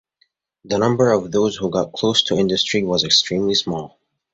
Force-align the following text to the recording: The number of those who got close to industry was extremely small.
The 0.65 0.79
number 0.79 1.11
of 1.11 1.31
those 1.31 1.57
who 1.57 1.69
got 1.69 1.93
close 1.93 2.23
to 2.23 2.35
industry 2.35 2.81
was 2.81 3.03
extremely 3.03 3.53
small. 3.53 3.99